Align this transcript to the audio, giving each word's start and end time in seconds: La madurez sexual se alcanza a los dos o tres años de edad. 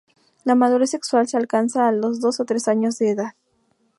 La 0.45 0.55
madurez 0.55 0.89
sexual 0.89 1.27
se 1.27 1.37
alcanza 1.37 1.87
a 1.87 1.91
los 1.91 2.21
dos 2.21 2.39
o 2.39 2.45
tres 2.45 2.67
años 2.67 2.97
de 2.97 3.11
edad. 3.11 3.35